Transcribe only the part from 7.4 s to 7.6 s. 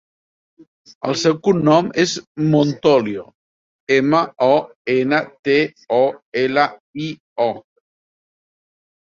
o.